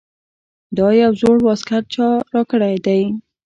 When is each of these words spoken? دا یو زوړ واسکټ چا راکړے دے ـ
دا 0.77 0.87
یو 1.01 1.11
زوړ 1.19 1.37
واسکټ 1.43 1.83
چا 1.95 2.07
راکړے 2.33 2.73
دے 2.85 2.97
ـ 3.03 3.05